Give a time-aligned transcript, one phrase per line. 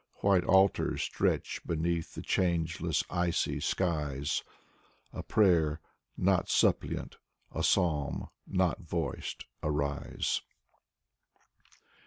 [0.21, 4.41] White altars stretch beneath the changeless icy skies,
[5.13, 5.79] A prayer,
[6.17, 7.17] not suppliant,
[7.51, 10.41] a psalm, not voiced,— arise.